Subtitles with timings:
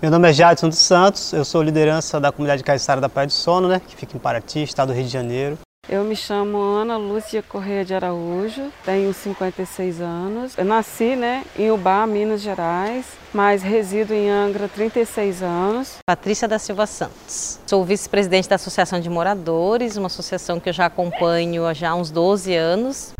[0.00, 3.32] Meu nome é Jadson dos Santos, eu sou liderança da comunidade Caiçara da Praia do
[3.32, 5.58] Sono, né, que fica em Paraty, estado do Rio de Janeiro.
[5.88, 10.56] Eu me chamo Ana Lúcia Correia de Araújo, tenho 56 anos.
[10.56, 15.96] Eu nasci né, em Ubá, Minas Gerais, mas resido em Angra há 36 anos.
[16.06, 17.58] Patrícia da Silva Santos.
[17.66, 22.12] Sou vice-presidente da Associação de Moradores, uma associação que eu já acompanho há já uns
[22.12, 23.14] 12 anos.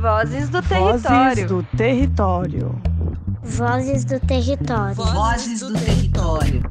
[0.00, 1.28] Vozes do Território.
[1.28, 2.93] Vozes do Território.
[3.44, 4.94] Vozes do Território.
[4.94, 6.62] Vozes do Território.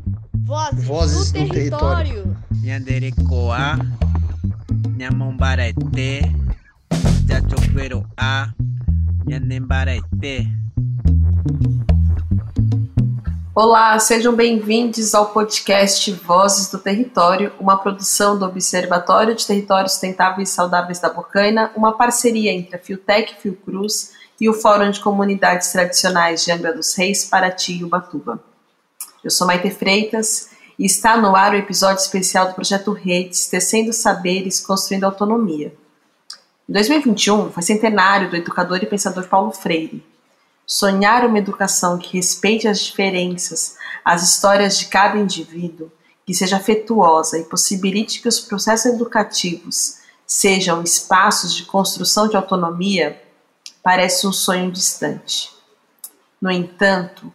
[0.43, 2.35] Vozes, Vozes do, Território.
[2.63, 3.77] Nhanderecoa,
[4.97, 6.21] Nhamombarete,
[7.27, 8.53] Jachoqueroa,
[9.27, 10.49] Nhanembarete.
[13.53, 20.49] Olá, sejam bem-vindos ao podcast Vozes do Território, uma produção do Observatório de Territórios Sustentáveis
[20.49, 24.99] e Saudáveis da Bocaina, uma parceria entre a Fiotec e Fiocruz e o Fórum de
[24.99, 28.43] Comunidades Tradicionais de Angra dos Reis, Paraty e Ubatuba.
[29.23, 33.93] Eu sou Maite Freitas e está no ar o episódio especial do projeto Redes, Tecendo
[33.93, 35.73] Saberes, Construindo Autonomia.
[36.67, 40.03] Em 2021 foi centenário do educador e pensador Paulo Freire.
[40.67, 45.89] Sonhar uma educação que respeite as diferenças, as histórias de cada indivíduo,
[46.25, 53.22] que seja afetuosa e possibilite que os processos educativos sejam espaços de construção de autonomia
[53.83, 55.51] parece um sonho distante.
[56.41, 57.31] No entanto,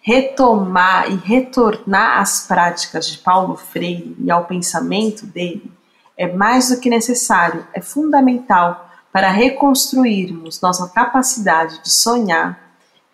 [0.00, 5.72] retomar e retornar às práticas de Paulo Freire e ao pensamento dele
[6.16, 12.66] é mais do que necessário, é fundamental para reconstruirmos nossa capacidade de sonhar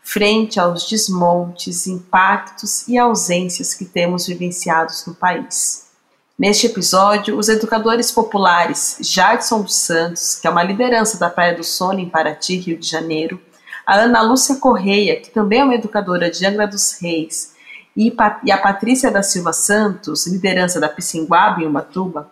[0.03, 5.92] frente aos desmontes, impactos e ausências que temos vivenciados no país.
[6.39, 11.63] Neste episódio, os educadores populares Jadson dos Santos, que é uma liderança da Praia do
[11.63, 13.41] Sono em Paraty, Rio de Janeiro,
[13.87, 17.53] a Ana Lúcia Correia, que também é uma educadora de Angra dos Reis,
[17.95, 18.15] e,
[18.51, 22.31] a Patrícia da Silva Santos, liderança da Piscinguaba em Ubatuba,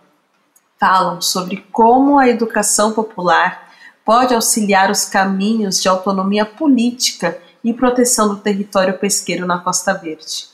[0.78, 3.68] falam sobre como a educação popular
[4.02, 10.48] pode auxiliar os caminhos de autonomia política e proteção do território pesqueiro na Costa Verde.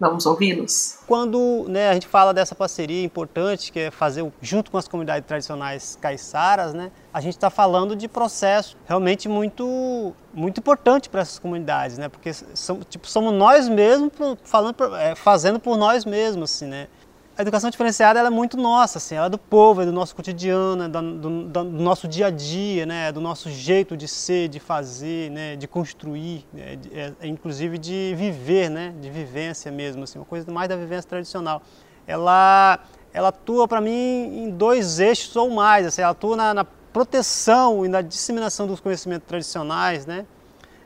[0.00, 0.96] Vamos ouvi-los?
[1.06, 5.28] Quando né, a gente fala dessa parceria importante, que é fazer junto com as comunidades
[5.28, 11.38] tradicionais caiçaras, né, a gente está falando de processo realmente muito, muito importante para essas
[11.38, 14.10] comunidades, né, porque são, tipo, somos nós mesmos
[14.42, 16.50] falando, é, fazendo por nós mesmos.
[16.50, 16.88] Assim, né
[17.36, 20.14] a educação diferenciada ela é muito nossa, assim, ela é do povo, é do nosso
[20.14, 24.06] cotidiano, é do, do, do, nosso dia a dia, né, é do nosso jeito de
[24.06, 29.70] ser, de fazer, né, de construir, né, é, é, inclusive de viver, né, de vivência
[29.72, 31.62] mesmo, assim, uma coisa mais da vivência tradicional.
[32.06, 32.80] Ela,
[33.12, 37.86] ela atua para mim em dois eixos ou mais, assim, ela atua na, na proteção
[37.86, 40.26] e na disseminação dos conhecimentos tradicionais, né,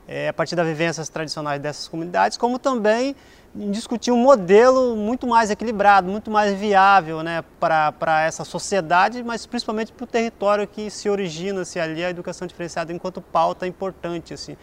[0.07, 3.17] é, a partir das vivências tradicionais dessas comunidades, como também
[3.55, 9.93] discutir um modelo muito mais equilibrado, muito mais viável né, para essa sociedade, mas principalmente
[9.93, 14.35] para o território que se origina-se ali, a educação diferenciada enquanto pauta importante.
[14.35, 14.57] Assim.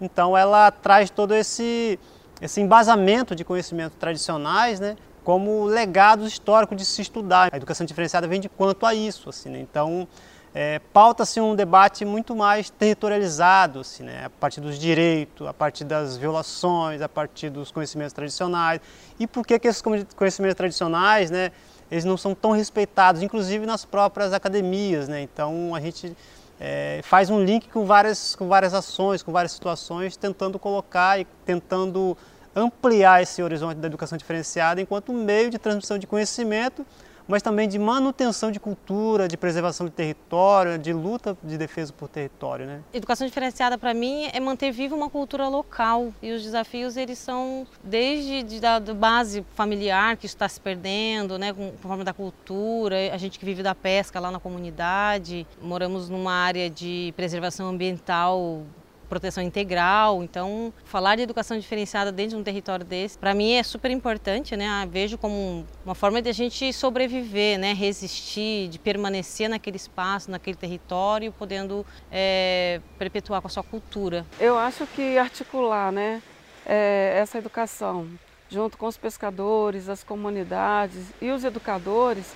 [0.00, 1.98] Então ela traz todo esse,
[2.40, 7.48] esse embasamento de conhecimentos tradicionais, né, como legados históricos de se estudar.
[7.50, 9.30] A educação diferenciada vem de quanto a isso.
[9.30, 9.58] Assim, né?
[9.58, 10.06] Então
[10.54, 14.26] é, pauta-se um debate muito mais territorializado, assim, né?
[14.26, 18.80] a partir dos direitos, a partir das violações, a partir dos conhecimentos tradicionais.
[19.18, 19.82] E por que, que esses
[20.14, 21.50] conhecimentos tradicionais, né,
[21.90, 25.08] eles não são tão respeitados, inclusive nas próprias academias.
[25.08, 25.22] Né?
[25.22, 26.16] Então a gente
[26.60, 31.24] é, faz um link com várias, com várias ações, com várias situações, tentando colocar e
[31.44, 32.16] tentando
[32.54, 36.86] ampliar esse horizonte da educação diferenciada enquanto meio de transmissão de conhecimento
[37.26, 42.08] mas também de manutenção de cultura, de preservação de território, de luta de defesa por
[42.08, 42.66] território.
[42.66, 42.80] Né?
[42.92, 47.66] Educação diferenciada para mim é manter viva uma cultura local e os desafios eles são
[47.82, 53.16] desde de, da, base familiar que está se perdendo, né, com, forma da cultura, a
[53.16, 58.62] gente que vive da pesca lá na comunidade, moramos numa área de preservação ambiental
[59.04, 60.22] proteção integral.
[60.22, 64.56] Então, falar de educação diferenciada dentro de um território desse, para mim é super importante,
[64.56, 64.66] né?
[64.66, 67.72] Ah, vejo como uma forma de a gente sobreviver, né?
[67.72, 74.24] Resistir, de permanecer naquele espaço, naquele território, podendo é, perpetuar com a sua cultura.
[74.40, 76.22] Eu acho que articular, né?
[76.66, 78.08] É, essa educação
[78.48, 82.34] junto com os pescadores, as comunidades e os educadores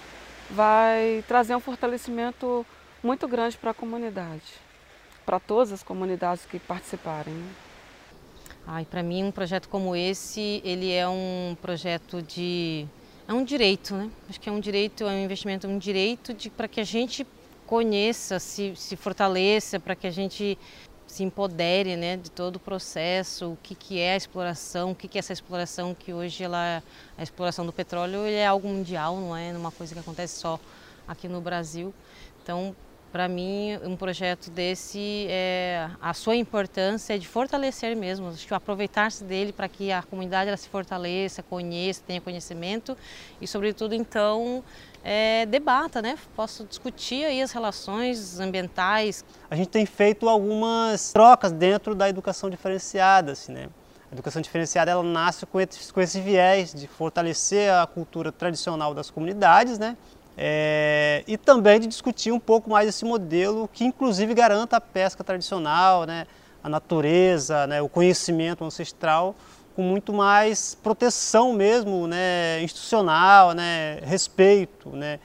[0.50, 2.66] vai trazer um fortalecimento
[3.02, 4.67] muito grande para a comunidade
[5.28, 7.34] para todas as comunidades que participarem.
[7.34, 7.50] Né?
[8.66, 12.86] Ai, para mim um projeto como esse, ele é um projeto de
[13.28, 14.10] é um direito, né?
[14.26, 17.26] Acho que é um direito, é um investimento, um direito de para que a gente
[17.66, 20.56] conheça, se, se fortaleça, para que a gente
[21.06, 25.06] se empodere né, de todo o processo, o que, que é a exploração, o que,
[25.08, 26.82] que é essa exploração que hoje ela,
[27.18, 30.58] a exploração do petróleo é algo mundial, não é uma coisa que acontece só
[31.06, 31.92] aqui no Brasil.
[32.42, 32.74] Então,
[33.10, 38.52] para mim, um projeto desse, é, a sua importância é de fortalecer mesmo, acho que
[38.52, 42.96] aproveitar-se dele para que a comunidade ela se fortaleça, conheça, tenha conhecimento
[43.40, 44.62] e, sobretudo, então,
[45.02, 46.18] é, debata, né?
[46.36, 49.24] Posso discutir aí as relações ambientais.
[49.50, 53.68] A gente tem feito algumas trocas dentro da educação diferenciada, assim, né?
[54.10, 58.94] A educação diferenciada ela nasce com esse, com esse viés de fortalecer a cultura tradicional
[58.94, 59.96] das comunidades, né?
[60.40, 65.24] É, e também de discutir um pouco mais esse modelo que inclusive garanta a pesca
[65.24, 66.28] tradicional, né,
[66.62, 69.34] a natureza, né, o conhecimento ancestral
[69.74, 75.18] com muito mais proteção mesmo, né, institucional, né, respeito, né,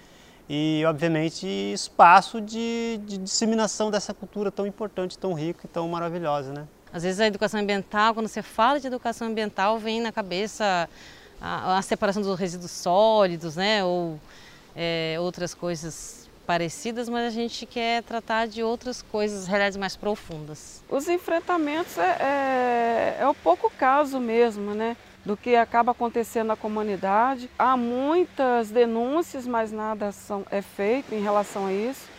[0.49, 6.51] e obviamente espaço de, de disseminação dessa cultura tão importante, tão rica e tão maravilhosa,
[6.51, 6.67] né.
[6.91, 10.89] Às vezes a educação ambiental, quando você fala de educação ambiental, vem na cabeça
[11.39, 14.19] a, a separação dos resíduos sólidos, né, ou
[14.75, 20.83] é, outras coisas parecidas, mas a gente quer tratar de outras coisas, realidades mais profundas.
[20.89, 24.97] Os enfrentamentos é, é, é o pouco caso mesmo, né?
[25.25, 27.49] do que acaba acontecendo na comunidade.
[27.57, 32.09] Há muitas denúncias, mas nada são, é feito em relação a isso.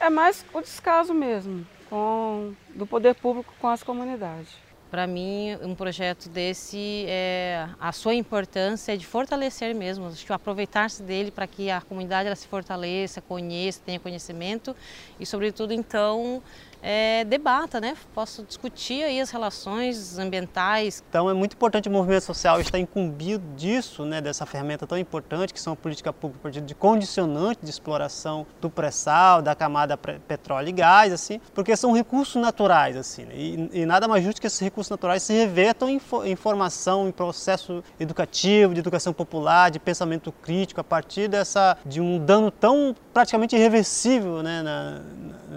[0.00, 4.48] É mais o descaso mesmo com, do poder público com as comunidades.
[4.92, 11.30] Para mim, um projeto desse, é, a sua importância é de fortalecer mesmo, aproveitar-se dele
[11.30, 14.76] para que a comunidade ela se fortaleça, conheça, tenha conhecimento
[15.18, 16.42] e, sobretudo, então,
[16.82, 17.96] é, debata, né?
[18.14, 21.02] Posso discutir aí as relações ambientais.
[21.08, 24.20] Então é muito importante o movimento social estar incumbido disso, né?
[24.20, 29.40] Dessa ferramenta tão importante que são a política pública de condicionante de exploração do pré-sal,
[29.40, 33.34] da camada petróleo e gás, assim, porque são recursos naturais, assim, né?
[33.36, 37.12] e, e, nada mais justo que esses recursos naturais se revertam em, em formação, em
[37.12, 42.94] processo educativo, de educação popular, de pensamento crítico, a partir dessa de um dano tão
[43.12, 44.62] praticamente irreversível, né?
[44.62, 45.02] Na,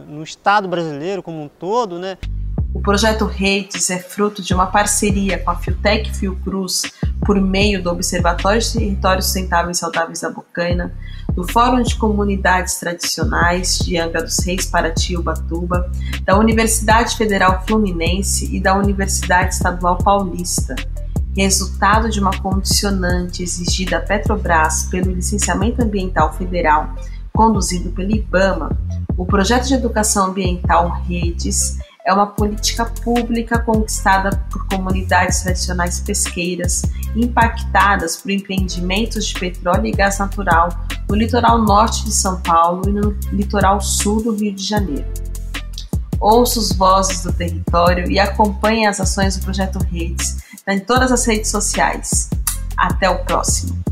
[0.07, 2.17] no Estado brasileiro como um todo, né?
[2.75, 6.91] O projeto Redes é fruto de uma parceria com a Fiotec Fiocruz
[7.25, 10.93] por meio do Observatório de Territórios Sustentáveis e Saudáveis da Bocaina,
[11.33, 15.89] do Fórum de Comunidades Tradicionais de Angra dos Reis, Paraty e Ubatuba,
[16.23, 20.75] da Universidade Federal Fluminense e da Universidade Estadual Paulista,
[21.35, 26.93] resultado de uma condicionante exigida à Petrobras pelo Licenciamento Ambiental Federal
[27.35, 28.71] conduzido pelo IBAMA,
[29.17, 36.83] o projeto de educação ambiental Redes é uma política pública conquistada por comunidades tradicionais pesqueiras
[37.15, 40.69] impactadas por empreendimentos de petróleo e gás natural
[41.09, 45.05] no litoral norte de São Paulo e no litoral sul do Rio de Janeiro.
[46.19, 51.25] Ouça os vozes do território e acompanhe as ações do projeto Redes em todas as
[51.25, 52.29] redes sociais.
[52.77, 53.85] Até o próximo!